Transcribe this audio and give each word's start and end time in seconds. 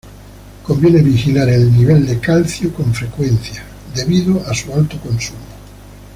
Conviene 0.63 1.03
vigilar 1.03 1.47
el 1.49 1.71
nivel 1.77 2.07
de 2.07 2.19
calcio 2.19 2.73
con 2.73 2.91
frecuencia, 2.91 3.63
debido 3.93 4.43
a 4.47 4.51
su 4.55 4.73
alto 4.73 4.97
consumo. 4.99 5.37